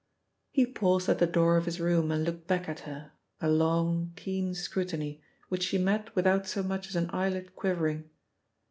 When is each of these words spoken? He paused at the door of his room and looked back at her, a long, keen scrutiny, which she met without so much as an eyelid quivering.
He 0.49 0.65
paused 0.65 1.09
at 1.09 1.19
the 1.19 1.27
door 1.27 1.57
of 1.57 1.65
his 1.65 1.79
room 1.79 2.09
and 2.09 2.23
looked 2.23 2.47
back 2.47 2.67
at 2.67 2.79
her, 2.89 3.11
a 3.39 3.47
long, 3.47 4.13
keen 4.15 4.55
scrutiny, 4.55 5.21
which 5.49 5.61
she 5.65 5.77
met 5.77 6.15
without 6.15 6.47
so 6.47 6.63
much 6.63 6.87
as 6.89 6.95
an 6.95 7.11
eyelid 7.13 7.55
quivering. 7.55 8.09